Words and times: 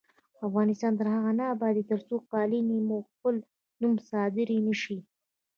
افغانستان 0.47 0.93
تر 0.99 1.07
هغو 1.13 1.31
نه 1.39 1.43
ابادیږي، 1.53 1.87
ترڅو 1.91 2.15
قالینې 2.31 2.79
مو 2.87 2.97
په 3.07 3.11
خپل 3.15 3.35
نوم 3.81 3.95
صادرې 4.09 4.57
نشي. 4.67 4.97